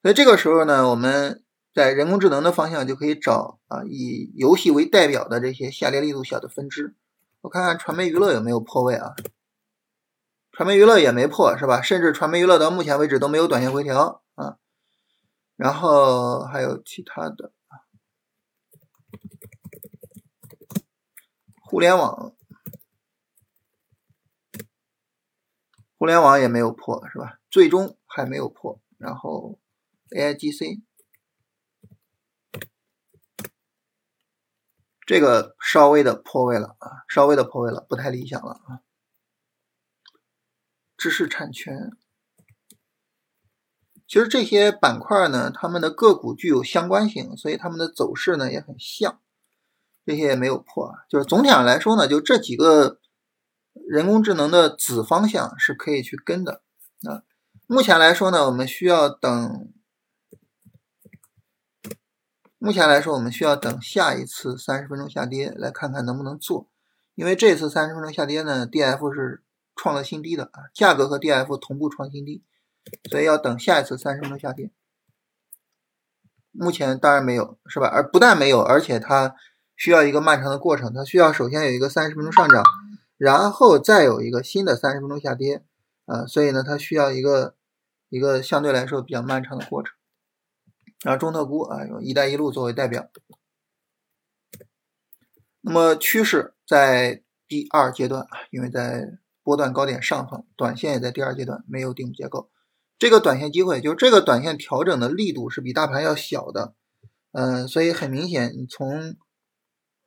[0.00, 1.44] 所以这个时候呢，我们
[1.76, 6.96] 在人工智能的方向就可以找啊，以游戏为代表的这些下跌力度小的分支。
[7.42, 9.14] 我看看传媒娱乐有没有破位啊？
[10.52, 11.82] 传媒娱乐也没破是吧？
[11.82, 14.56] 甚至传媒娱乐到目前为止都没有短线回调啊。
[15.56, 17.52] 然后还有其他的。
[21.60, 22.32] 互联网，
[25.98, 27.38] 互联网也没有破，是吧？
[27.50, 28.80] 最终还没有破。
[28.96, 29.58] 然后
[30.08, 30.85] AIGC，
[35.06, 38.82] 这个稍微的破位了啊，稍微的破位了，不太理想了啊。
[40.96, 41.92] 知识产权，
[44.08, 49.20] 其实这些板块呢，他们的个股具有相关性，所以他们的走势呢也很像。
[50.04, 52.98] 这些也没有破啊，就是总体上来说呢，就这几个
[53.86, 56.62] 人工智能的子方向是可以去跟的
[57.08, 57.22] 啊。
[57.68, 59.72] 目前来说呢，我们需要等。
[62.66, 66.68] 目前来说，我们需要等下一次三十分钟下跌，来看看能不能做。
[67.14, 69.44] 因为这次三十分钟下跌呢，D F 是
[69.76, 72.42] 创了新低的啊，价格和 D F 同步创新低，
[73.08, 74.72] 所以要等下一次三十分钟下跌。
[76.50, 77.86] 目前当然没有，是吧？
[77.86, 79.36] 而不但没有，而且它
[79.76, 82.64] 需要一个漫长的过程，它需要首先有一个三十分钟上涨，
[83.16, 85.62] 然后再有一个新的三十分钟下跌
[86.06, 87.54] 啊，所以呢，它需要一个
[88.08, 89.94] 一个相对来说比较漫长的过程。
[91.02, 93.08] 然后中特估啊，用“一带一路”作为代表。
[95.60, 102.50] 那么趋势在第二阶段，因为在波段高点上方，短线也在第二阶段，没有顶部结构。
[102.98, 106.74] 这个短线机会，就这个短线调整的力度是比大盘要小的，
[107.32, 109.16] 嗯，所以很明显，你从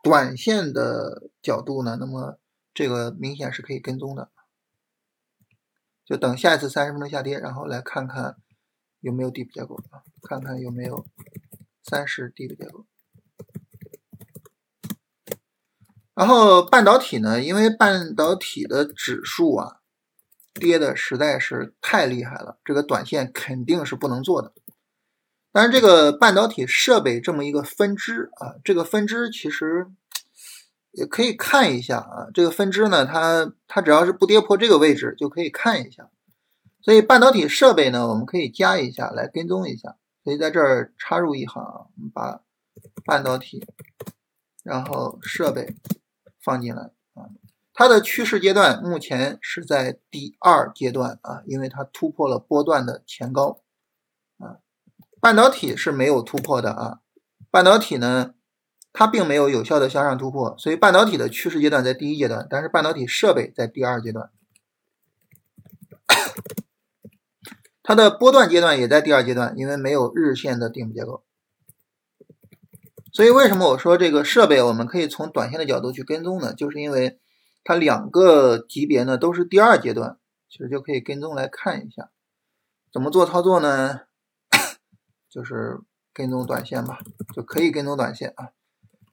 [0.02, 2.40] 短线的角度呢，那么
[2.74, 4.32] 这个明显是可以跟踪的。
[6.04, 8.38] 就等下一次三十分钟下跌，然后来看看。
[9.02, 10.04] 有没有底部结构啊？
[10.22, 11.06] 看看有没有
[11.84, 12.86] 三十底部结构。
[16.14, 17.42] 然后半导体呢？
[17.42, 19.78] 因为半导体的指数啊
[20.54, 24.54] 跌的实在是太厉害了，这个短线肯定是不能做的。
[25.54, 29.88] 但是这个半导体设备这么一个分支啊，这个分支其实
[30.92, 32.28] 也可以看一下啊。
[32.34, 36.10] 这个分支呢，它它只要是不跌破这个位置，就可以看一下。
[36.82, 39.98] 所以半导体设备呢，我们可以加一下来跟踪一下。
[40.24, 42.42] 所以在这儿插入一行，我们把
[43.06, 43.66] 半导体，
[44.64, 45.76] 然后设备
[46.42, 47.30] 放进来啊。
[47.74, 53.62] 它的趋势阶段目前是在第二阶段啊，因为它突破了波段的前高
[54.38, 54.60] 啊。
[55.22, 57.00] 半导体是没有突破的啊，
[57.50, 58.34] 半导体呢，
[58.92, 64.30] 它并没有有效的向上突破，所以半导体的趋势阶段在第一阶段，但是半导体设备在第二阶段。
[67.82, 71.24] 它的波段阶段也在第二阶段，因为没有日线的顶部结构，
[73.12, 76.54] 所以为什么我说这个设备我们可以从短线的角度去跟踪呢？
[76.54, 77.20] 就是因为
[77.64, 82.12] 它两个级别呢都是第二阶段，其实就可以跟踪来看一下
[82.92, 84.02] 怎么做操作呢？
[85.30, 85.80] 就是
[86.14, 87.00] 跟踪短线吧，
[87.34, 88.50] 就可以跟踪短线啊。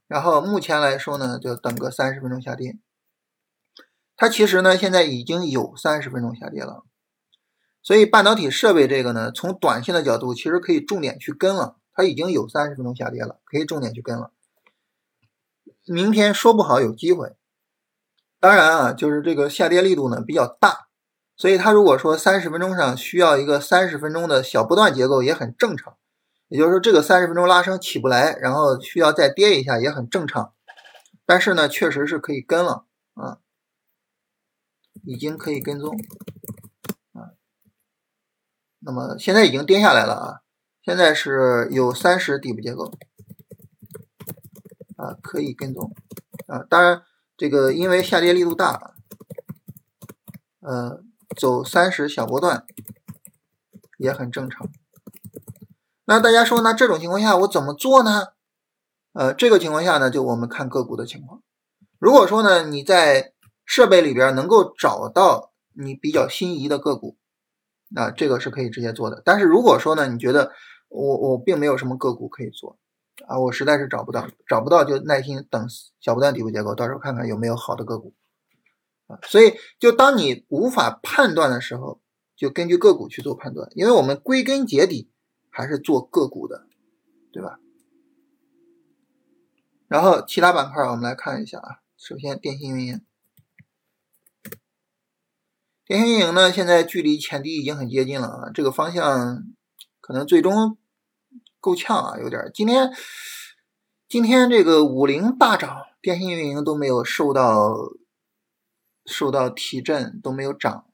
[0.07, 2.79] 然后目前来说呢，就等个三十分钟下跌，
[4.17, 6.85] 它其实呢现在已经有三十分钟下跌了。
[7.87, 11.77] 所以半导体设备这个呢，从短线的角度，其实可以重点去跟了。
[11.95, 14.33] 它已经有三十分钟下跌了，可以重点去跟了。
[15.85, 17.37] 明天说不好有机会。
[18.41, 20.89] 当然啊，就是这个下跌力度呢比较大，
[21.37, 25.97] 所以它如果说三十分钟上需要一个三十分钟的小波段结构也很正常。
[26.49, 30.53] 也就是说，这个三十分钟拉升起不来，然后需要再跌一下也很正常。
[31.25, 33.39] 但是呢，确实是可以跟了啊，
[35.05, 35.97] 已经可以跟踪。
[38.87, 40.41] 那么现在已经跌下来了啊，
[40.81, 42.93] 现在是有三十底部结构
[44.97, 45.93] 啊，可以跟踪
[46.47, 46.63] 啊。
[46.71, 47.03] 当然，
[47.37, 48.95] 这个因为下跌力度大，
[50.61, 51.03] 呃，
[51.37, 52.65] 走三十小波段
[53.99, 54.69] 也很正常。
[56.05, 58.29] 那大家说，那这种情况下我怎么做呢？
[59.15, 61.43] 呃，这个情况下呢，就我们看个股的情况。
[61.99, 63.33] 如果说呢，你在
[63.65, 67.17] 设备里边能够找到你比较心仪的个股。
[67.89, 70.53] 那这个是可以直接做的，但是如果说呢，你觉得
[70.89, 72.79] 我我并没有什么个股可以做
[73.27, 75.67] 啊，我实在是找不到，找不到就耐心等
[76.01, 78.13] 小波段底部结构，到时候看看有没有好的个股
[79.07, 79.19] 啊。
[79.23, 82.01] 所以就当你无法判断的时候，
[82.37, 85.11] 就根据个股去做判断，因为我们归根结底
[85.49, 86.67] 还是做个股的，
[87.33, 87.61] 对吧？
[89.87, 93.01] 然后其他板块我们来看一下啊，首先电信运营。
[95.87, 99.45] 电信运营呢，现在距离前低已经很接近了啊，这个方向
[100.01, 100.77] 可能最终
[101.61, 102.51] 够呛啊，有点。
[102.53, 102.91] 今天
[104.09, 107.73] 今天这个五零大涨，电信运营都没有受到
[109.05, 110.87] 受到提振，都没有涨。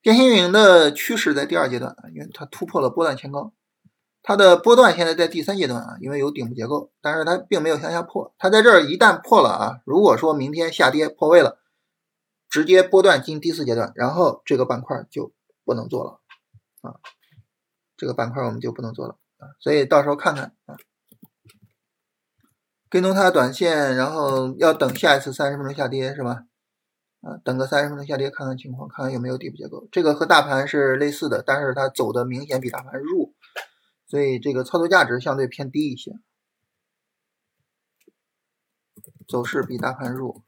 [0.00, 3.52] 电信运营的趋势在第二阶段啊，因为它突破了波段前高，
[4.22, 11.58] 它的波段现在在第三阶段啊，因为有顶部结构，但是它并没有向下破，它在这儿一旦破了啊，如果说明天下跌破位了。
[12.48, 15.32] 直接波段进第四阶段，然后这个板块就
[15.64, 16.20] 不能做了
[16.80, 17.00] 啊，
[17.96, 20.76] 这个板块我们就不能做了啊，所以到时候看看啊，
[22.88, 26.46] 跟踪它短线，然后要等下一次三十分钟下跌是吧？
[27.22, 29.88] 啊，等个三十分钟下跌看看情况，看看有没有底部结构。
[29.90, 33.32] 这个和大盘是类似的，但是它走的明显比大盘弱，
[34.06, 36.12] 所以这个操作价值相对偏低一些。
[39.26, 40.44] 走势比大盘弱，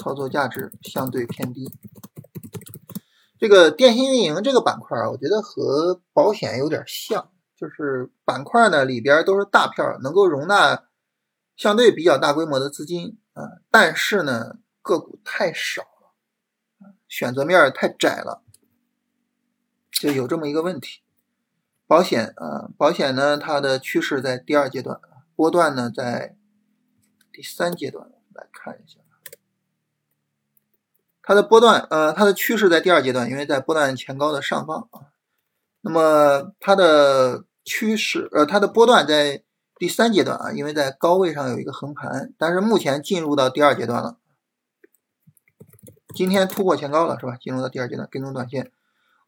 [0.00, 1.70] 操作价值相对偏低。
[3.38, 10.84] 这个电信运营这个板块啊，我觉得和保险有点像，就是板块呢里边都是大票，能够容纳
[11.56, 18.42] 相对比较大规模的资金啊，但是呢个股太少了，选择面太窄了，
[19.90, 21.02] 就有这么一个问题。
[21.86, 24.98] 保险啊，保险呢它的趋势在第二阶段，
[25.36, 26.36] 波段呢在。
[27.32, 28.98] 第三阶段来看一下，
[31.30, 35.14] 它的波段，呃，它的趋势在第二阶段，因为在波段前高的上方啊。
[35.80, 39.44] 那么它的趋势，呃，它的波段在
[39.76, 44.18] 第三阶段啊，因为在高位上有一个横盘，但是目前进入到第二阶段了。
[46.12, 47.36] 今天突破前高了，是吧？
[47.36, 48.72] 进入到第二阶段，跟踪短线。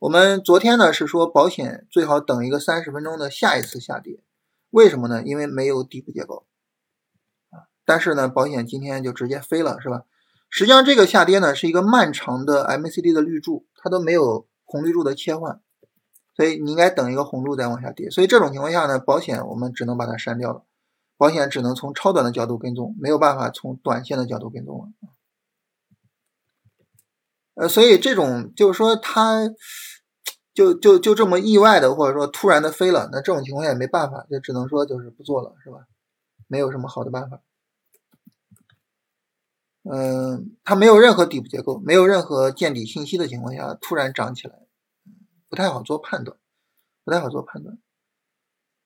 [0.00, 4.18] 我们昨天呢是说保险最好等一个三十分钟的下一次下跌，
[4.70, 5.22] 为什么呢？
[5.22, 6.46] 因为没有底部结构。
[7.84, 10.02] 但是呢，保险今天就直接飞了，是吧？
[10.54, 15.62] 实际上这个下跌呢是一个漫长的 MACD 的绿柱，它都没有红绿柱的切换，
[16.36, 18.10] 所以你应该等一个红柱再往下跌。
[18.10, 20.62] 所以这种情况下呢，保险我们只能把它删掉了，
[21.16, 24.88] 保险只能从超短的角度跟踪，没有办法从短线的角度跟踪了。
[27.54, 29.50] 呃，所以这种就是说它
[30.52, 35.86] 就就就这么意外的或者说突然的飞了，那这种情况下也没办法，就只能说就是不做了，是吧？
[36.46, 37.40] 没有什么好的办法。
[39.84, 44.54] 嗯，它没有任何底部结构，没有任何见底信息的情况下突然涨起来，
[45.48, 46.38] 不太好做判断，
[47.04, 47.78] 不太好做判断。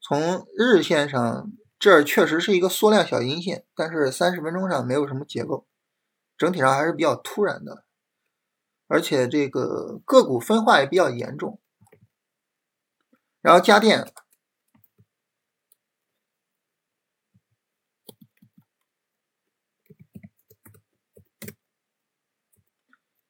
[0.00, 5.66] 从日线上，这儿确实是一个缩量小阴线，但是三十分钟上没有什么结构，
[6.38, 7.84] 整体上还是比较突然的，
[8.88, 11.60] 而且这个个股分化也比较严重。
[13.42, 14.12] 然后家电。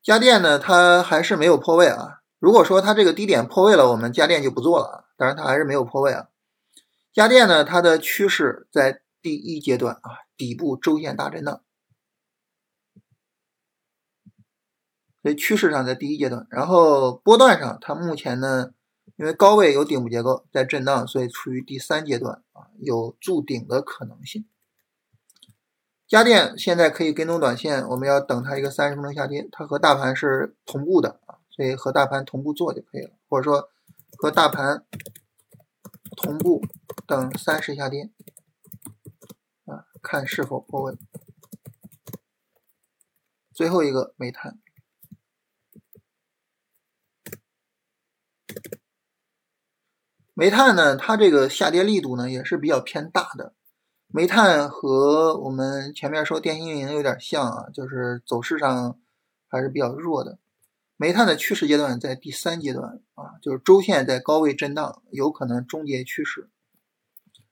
[0.07, 2.21] 家电呢，它还是没有破位啊。
[2.39, 5.05] 如果说它这个低点破位了，我们家电就不做了啊。
[5.17, 6.29] 当然，它还是没有破位啊。
[7.13, 11.61] 家电呢，它的趋势在第一阶段啊，底部周线大震荡，
[15.23, 16.47] 所以趋势上在第一阶段。
[16.51, 18.71] 然后波段上，它目前呢，
[19.17, 24.47] 因为高位有顶部结构在震荡，所以处于第三阶段啊，有筑顶的可能性。
[26.09, 33.69] 家电现在可以跟踪短线，我们要等它一个三十分钟下跌，它和大盘是同步的啊，所以和大盘同步做就可以了，或者说
[34.17, 34.87] 和大盘
[36.17, 36.63] 同步
[37.09, 38.09] 等三十下跌
[39.65, 40.97] 啊，看是否破位。
[43.53, 44.61] 最后一个煤炭，
[50.35, 53.55] 煤炭呢，它这个下跌力度呢也是比较偏大的。
[54.09, 58.99] 煤炭和我们前面说电信运营有点像啊，就是走势上
[59.49, 60.39] 还是比较弱的。
[60.97, 66.49] 煤炭的趋势阶段在第三阶段啊，就是周线在高位震荡，有可能终结趋势。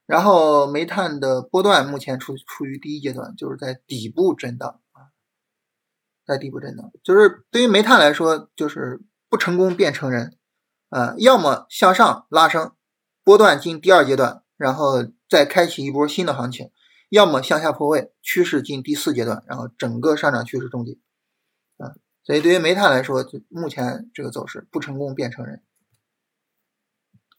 [0.07, 5.09] 然后煤炭的波段目前处处于第一阶段，就是在底部震荡啊，
[6.25, 6.91] 在底部震荡。
[7.03, 10.37] 就是对于煤炭来说，就是不成功变成人
[10.89, 12.71] 啊，要么向上拉升，
[13.23, 15.07] 波段进第二阶段，然后。
[15.27, 16.69] 再开启一波新的行情，
[17.09, 20.99] 要么向下破位，趋势进第四阶段，然后整个上涨趋势终结
[21.77, 21.95] 啊。
[22.23, 25.63] 所以对于煤炭来说，目前这个走势不成功便成仁。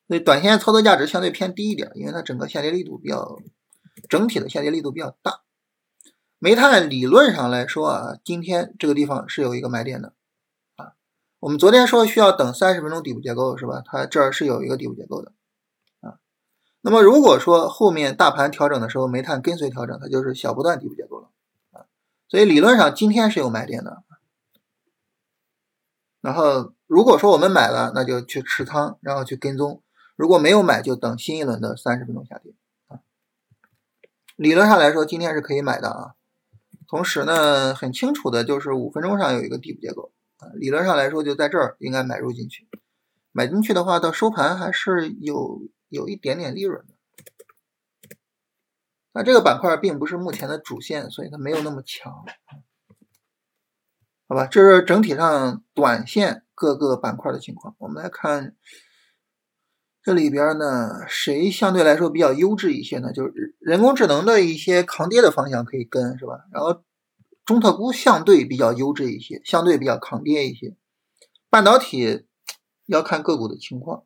[0.09, 3.39] 所以短线操作价值相对偏低一点，因为它整个下跌力度比较，
[4.09, 5.43] 整体的下跌力度比较大。
[6.41, 10.13] 煤炭理论上来说啊，今天这个地方是有一个买点的
[10.75, 10.95] 啊。
[11.39, 13.81] 我们昨天说需要等三十分钟底部结构是吧？
[13.87, 15.33] 它这儿是有一个底部结构的。
[16.89, 21.31] 那么如果说后面大盘调整的时候，煤炭跟随调整，它就是小波段底部结构了
[21.73, 21.87] 啊。
[22.29, 24.05] 所以理论上今天是有买点的。
[26.21, 29.81] 然后如果说我们买了，那就去持仓，然后去跟踪；
[30.15, 32.55] 如果没有买，就等新一轮的三十分钟下跌
[32.87, 33.01] 啊。
[34.37, 36.15] 理论上来说，今天是可以买的啊。
[36.87, 40.51] 同时呢，很清楚的就是五分钟上有一个底部结构啊。
[40.55, 42.69] 理论上来说，就在这儿应该买入进去。
[43.33, 45.63] 买进去的话，到收盘还是有。
[45.89, 46.95] 有一点点利润的，
[49.13, 52.25] 那这个板块并不是目前的主线，所以它没有那么强，
[54.29, 54.47] 好吧？
[54.47, 57.75] 这是整体上短线各个板块的情况。
[57.79, 58.57] 我们来看
[60.03, 63.13] 这里边呢，谁相对来说比较优质一些呢？
[63.13, 66.45] 就是人工智能的一些抗跌的方向可以跟，是吧？
[66.53, 66.85] 然后
[67.45, 70.77] 中特估相对比较优质一些，相对比较抗跌一些。
[71.49, 72.27] 半导体
[72.87, 74.05] 要看个股的情况，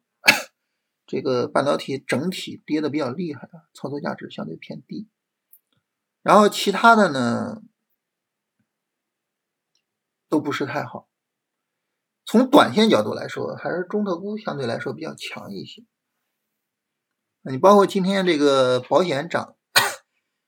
[1.10, 5.08] 这个半导体整体跌的比较厉害，操作价值相对偏低。
[6.22, 7.62] 然后其他的呢，
[10.28, 11.08] 都不是太好。
[12.24, 15.82] 从短线角度来说，还是中特估相对来说比较强一些。
[17.40, 19.56] 你包括今天这个保险涨，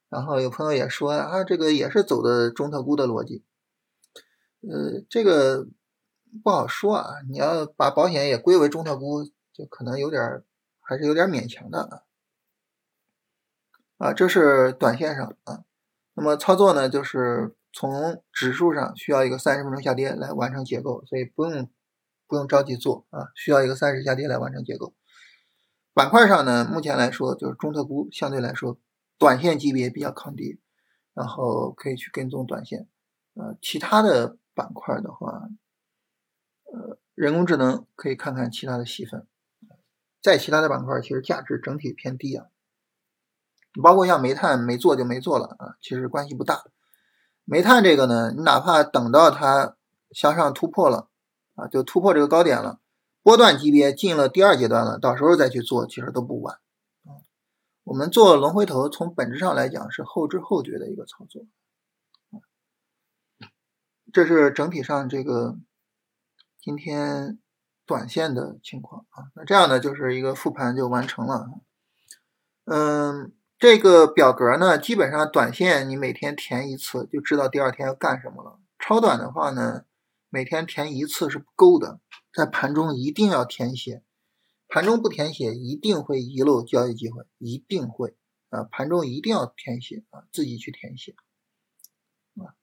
[0.09, 3.43] 然后有朋友也说啊，这个也是走的中特估的逻辑。
[4.61, 5.67] 呃，这个
[6.45, 7.15] 不好说啊。
[7.29, 10.45] 你要把保险也归为中特估，就可能有点
[10.93, 12.03] 还是有点勉强的啊。
[13.99, 15.65] 啊，这是短线上啊。
[16.15, 17.57] 那么操作呢，就是。
[17.75, 21.71] 从指数上需要一个三十分钟下跌来完成结构，所以不用
[22.27, 24.93] 不用着急做啊，需要一个三十下跌来完成结构。
[25.95, 28.79] 板块上呢，目前来说就是中特估相对来说
[29.17, 30.59] 短线级别比较抗跌，
[31.15, 32.87] 然后可以去跟踪短线。
[33.33, 35.49] 呃，其他的板块的话，
[36.65, 39.27] 呃，人工智能可以看看其他的细分，
[40.23, 42.47] 在其他的板块其实价值整体偏低啊，
[43.75, 46.65] 你包括像煤炭没做就没做了啊，其实关系不大。
[47.45, 49.77] 煤炭这个呢，你哪怕等到它
[50.13, 51.09] 向上突破了
[51.57, 52.79] 啊，就突破这个高点了，
[53.23, 56.61] 波段级别进了第二阶段了，到时候再去做，其实都不晚。
[57.83, 61.45] 我们做龙回头，从本质上来讲是后知后觉的一个操作
[64.13, 65.57] 这是整体上这个
[66.61, 67.41] 今天
[67.87, 69.31] 短线的情况啊。
[69.35, 71.49] 那这样呢，就是一个复盘就完成了。
[72.65, 73.33] 嗯。
[73.59, 78.59] 这个表格呢，基本上短线你每天填一次，就知道第二天要干什么了。
[78.81, 79.85] 超短的话呢，
[80.31, 82.01] 每天填一次是不够的，
[82.35, 84.03] 在盘中一定要填写，
[84.67, 88.17] 盘中不填写一定会遗漏交易机会，一定会
[88.49, 91.15] 啊，盘中一定要填写啊，自己去填写
[92.35, 92.59] 啊。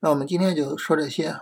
[0.00, 1.40] 那我们今天就说这些。